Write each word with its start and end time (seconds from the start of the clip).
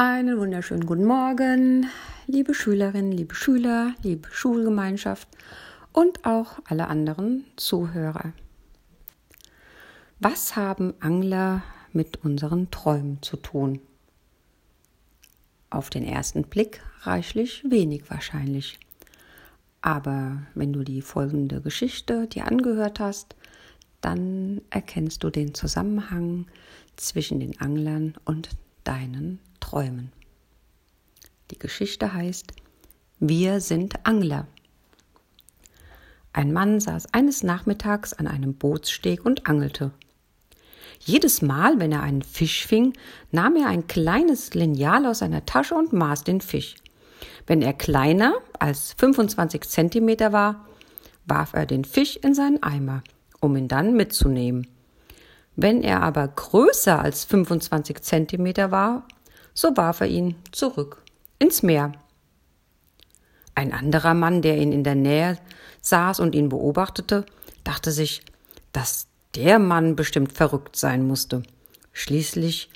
Einen 0.00 0.38
wunderschönen 0.38 0.86
guten 0.86 1.06
Morgen, 1.06 1.90
liebe 2.28 2.54
Schülerinnen, 2.54 3.10
liebe 3.10 3.34
Schüler, 3.34 3.96
liebe 4.04 4.28
Schulgemeinschaft 4.30 5.26
und 5.92 6.24
auch 6.24 6.60
alle 6.66 6.86
anderen 6.86 7.44
Zuhörer. 7.56 8.32
Was 10.20 10.54
haben 10.54 10.94
Angler 11.00 11.64
mit 11.92 12.24
unseren 12.24 12.70
Träumen 12.70 13.20
zu 13.22 13.38
tun? 13.38 13.80
Auf 15.68 15.90
den 15.90 16.04
ersten 16.04 16.44
Blick 16.44 16.80
reichlich 17.00 17.64
wenig 17.68 18.08
wahrscheinlich. 18.08 18.78
Aber 19.82 20.42
wenn 20.54 20.72
du 20.72 20.84
die 20.84 21.02
folgende 21.02 21.60
Geschichte 21.60 22.28
dir 22.28 22.46
angehört 22.46 23.00
hast, 23.00 23.34
dann 24.00 24.60
erkennst 24.70 25.24
du 25.24 25.30
den 25.30 25.54
Zusammenhang 25.54 26.46
zwischen 26.94 27.40
den 27.40 27.60
Anglern 27.60 28.14
und 28.24 28.50
deinen 28.84 29.40
Träumen. 29.68 30.12
Die 31.50 31.58
Geschichte 31.58 32.14
heißt 32.14 32.54
Wir 33.20 33.60
sind 33.60 34.06
Angler. 34.06 34.46
Ein 36.32 36.54
Mann 36.54 36.80
saß 36.80 37.12
eines 37.12 37.42
Nachmittags 37.42 38.14
an 38.14 38.28
einem 38.28 38.54
Bootssteg 38.54 39.26
und 39.26 39.46
angelte. 39.46 39.90
Jedes 41.00 41.42
Mal, 41.42 41.78
wenn 41.78 41.92
er 41.92 42.02
einen 42.02 42.22
Fisch 42.22 42.66
fing, 42.66 42.94
nahm 43.30 43.56
er 43.56 43.66
ein 43.66 43.86
kleines 43.86 44.54
Lineal 44.54 45.04
aus 45.04 45.18
seiner 45.18 45.44
Tasche 45.44 45.74
und 45.74 45.92
maß 45.92 46.24
den 46.24 46.40
Fisch. 46.40 46.76
Wenn 47.46 47.60
er 47.60 47.74
kleiner 47.74 48.36
als 48.58 48.94
25 48.94 49.68
Zentimeter 49.68 50.32
war, 50.32 50.66
warf 51.26 51.52
er 51.52 51.66
den 51.66 51.84
Fisch 51.84 52.16
in 52.16 52.32
seinen 52.32 52.62
Eimer, 52.62 53.02
um 53.40 53.54
ihn 53.54 53.68
dann 53.68 53.92
mitzunehmen. 53.92 54.66
Wenn 55.56 55.82
er 55.82 56.02
aber 56.02 56.26
größer 56.26 57.02
als 57.02 57.24
25 57.24 58.00
Zentimeter 58.00 58.70
war, 58.70 59.06
so 59.58 59.76
warf 59.76 60.02
er 60.02 60.06
ihn 60.06 60.36
zurück 60.52 61.02
ins 61.40 61.64
Meer. 61.64 61.90
Ein 63.56 63.72
anderer 63.72 64.14
Mann, 64.14 64.40
der 64.40 64.56
ihn 64.56 64.70
in 64.70 64.84
der 64.84 64.94
Nähe 64.94 65.36
saß 65.80 66.20
und 66.20 66.36
ihn 66.36 66.48
beobachtete, 66.48 67.26
dachte 67.64 67.90
sich, 67.90 68.22
dass 68.72 69.08
der 69.34 69.58
Mann 69.58 69.96
bestimmt 69.96 70.32
verrückt 70.32 70.76
sein 70.76 71.04
musste. 71.04 71.42
Schließlich 71.92 72.70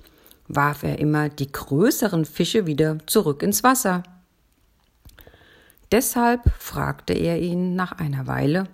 warf 0.49 0.83
er 0.83 0.99
immer 0.99 1.29
die 1.29 1.53
größeren 1.53 2.25
Fische 2.25 2.67
wieder 2.67 2.99
zurück 3.07 3.45
ins 3.45 3.63
Wasser. 3.63 4.03
Deshalb 5.93 6.51
fragte 6.59 7.13
er 7.13 7.39
ihn 7.39 7.77
nach 7.77 7.93
einer 7.93 8.27
Weile 8.27 8.67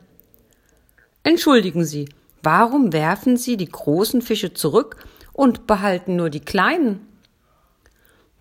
Entschuldigen 1.24 1.84
Sie, 1.84 2.08
warum 2.42 2.94
werfen 2.94 3.36
Sie 3.36 3.58
die 3.58 3.68
großen 3.70 4.22
Fische 4.22 4.54
zurück 4.54 4.96
und 5.34 5.66
behalten 5.66 6.16
nur 6.16 6.30
die 6.30 6.40
kleinen? 6.40 7.06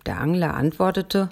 Der 0.08 0.22
Angler 0.22 0.54
antwortete 0.54 1.28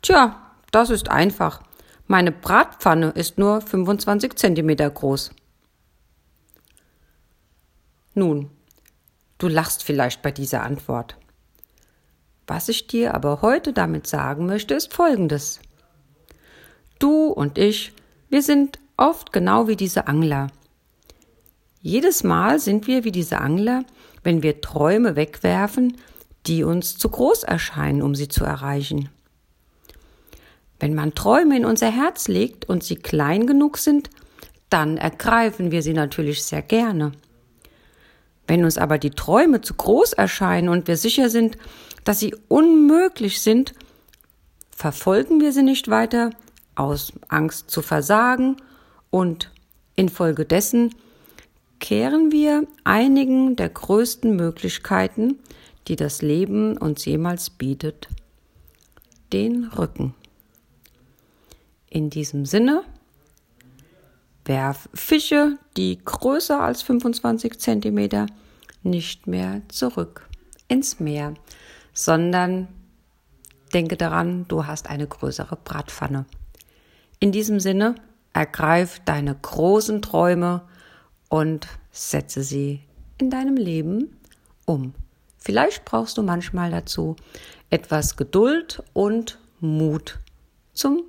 Tja, 0.00 0.40
das 0.70 0.88
ist 0.88 1.10
einfach. 1.10 1.62
Meine 2.06 2.32
Bratpfanne 2.32 3.10
ist 3.10 3.36
nur 3.36 3.60
25 3.60 4.36
Zentimeter 4.36 4.88
groß. 4.88 5.32
Nun, 8.14 8.48
du 9.36 9.48
lachst 9.48 9.84
vielleicht 9.84 10.22
bei 10.22 10.30
dieser 10.30 10.62
Antwort. 10.62 11.18
Was 12.46 12.70
ich 12.70 12.86
dir 12.86 13.12
aber 13.12 13.42
heute 13.42 13.74
damit 13.74 14.06
sagen 14.06 14.46
möchte, 14.46 14.72
ist 14.72 14.94
Folgendes. 14.94 15.60
Du 16.98 17.26
und 17.26 17.58
ich, 17.58 17.92
wir 18.30 18.40
sind 18.40 18.78
oft 18.96 19.30
genau 19.30 19.68
wie 19.68 19.76
diese 19.76 20.06
Angler. 20.06 20.46
Jedes 21.82 22.24
Mal 22.24 22.58
sind 22.58 22.86
wir 22.86 23.04
wie 23.04 23.12
diese 23.12 23.42
Angler, 23.42 23.84
wenn 24.22 24.42
wir 24.42 24.62
Träume 24.62 25.16
wegwerfen, 25.16 25.98
die 26.46 26.64
uns 26.64 26.98
zu 26.98 27.08
groß 27.08 27.44
erscheinen, 27.44 28.02
um 28.02 28.14
sie 28.14 28.28
zu 28.28 28.44
erreichen. 28.44 29.08
Wenn 30.80 30.94
man 30.94 31.14
Träume 31.14 31.56
in 31.56 31.64
unser 31.64 31.90
Herz 31.90 32.26
legt 32.28 32.68
und 32.68 32.82
sie 32.82 32.96
klein 32.96 33.46
genug 33.46 33.78
sind, 33.78 34.10
dann 34.68 34.96
ergreifen 34.96 35.70
wir 35.70 35.82
sie 35.82 35.92
natürlich 35.92 36.42
sehr 36.42 36.62
gerne. 36.62 37.12
Wenn 38.46 38.64
uns 38.64 38.78
aber 38.78 38.98
die 38.98 39.10
Träume 39.10 39.60
zu 39.60 39.74
groß 39.74 40.14
erscheinen 40.14 40.68
und 40.68 40.88
wir 40.88 40.96
sicher 40.96 41.30
sind, 41.30 41.56
dass 42.04 42.18
sie 42.18 42.34
unmöglich 42.48 43.40
sind, 43.40 43.74
verfolgen 44.76 45.40
wir 45.40 45.52
sie 45.52 45.62
nicht 45.62 45.88
weiter 45.88 46.30
aus 46.74 47.12
Angst 47.28 47.70
zu 47.70 47.82
versagen 47.82 48.56
und 49.10 49.50
infolgedessen 49.94 50.94
kehren 51.78 52.32
wir 52.32 52.66
einigen 52.84 53.56
der 53.56 53.68
größten 53.68 54.34
Möglichkeiten, 54.34 55.38
die 55.88 55.96
das 55.96 56.22
Leben 56.22 56.76
uns 56.76 57.04
jemals 57.04 57.50
bietet, 57.50 58.08
den 59.32 59.64
Rücken. 59.64 60.14
In 61.88 62.10
diesem 62.10 62.46
Sinne, 62.46 62.84
werf 64.44 64.88
Fische, 64.94 65.58
die 65.76 65.98
größer 66.04 66.60
als 66.60 66.82
25 66.82 67.58
Zentimeter, 67.58 68.26
nicht 68.82 69.26
mehr 69.26 69.62
zurück 69.68 70.28
ins 70.68 71.00
Meer, 71.00 71.34
sondern 71.92 72.68
denke 73.72 73.96
daran, 73.96 74.46
du 74.48 74.66
hast 74.66 74.88
eine 74.88 75.06
größere 75.06 75.56
Bratpfanne. 75.56 76.26
In 77.20 77.32
diesem 77.32 77.60
Sinne, 77.60 77.94
ergreif 78.32 79.00
deine 79.04 79.34
großen 79.34 80.02
Träume 80.02 80.62
und 81.28 81.68
setze 81.90 82.42
sie 82.42 82.80
in 83.18 83.30
deinem 83.30 83.56
Leben 83.56 84.16
um. 84.64 84.94
Vielleicht 85.42 85.84
brauchst 85.84 86.18
du 86.18 86.22
manchmal 86.22 86.70
dazu 86.70 87.16
etwas 87.68 88.16
Geduld 88.16 88.82
und 88.92 89.38
Mut 89.60 90.18
zum 90.72 91.02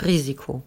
Risiko. 0.00 0.62